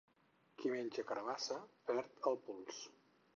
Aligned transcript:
Qui 0.61 0.71
menja 0.75 1.03
carabassa, 1.11 1.59
perd 1.91 2.27
el 2.33 2.41
pols. 2.49 2.81